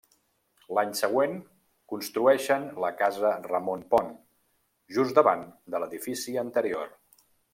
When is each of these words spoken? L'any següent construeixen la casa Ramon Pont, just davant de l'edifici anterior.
L'any 0.77 0.93
següent 0.99 1.35
construeixen 1.93 2.65
la 2.85 2.89
casa 3.03 3.33
Ramon 3.51 3.85
Pont, 3.93 4.09
just 4.97 5.19
davant 5.21 5.47
de 5.75 5.83
l'edifici 5.85 6.37
anterior. 6.47 6.91